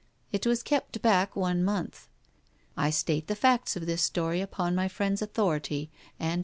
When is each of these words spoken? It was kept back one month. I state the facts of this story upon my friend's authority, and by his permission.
It 0.33 0.47
was 0.47 0.63
kept 0.63 0.99
back 1.03 1.35
one 1.35 1.63
month. 1.63 2.07
I 2.75 2.89
state 2.89 3.27
the 3.27 3.35
facts 3.35 3.75
of 3.75 3.85
this 3.85 4.01
story 4.01 4.41
upon 4.41 4.73
my 4.73 4.87
friend's 4.87 5.21
authority, 5.21 5.91
and 6.17 6.19
by 6.19 6.25
his 6.25 6.31
permission. 6.31 6.39